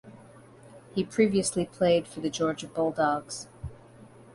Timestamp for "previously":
1.03-1.63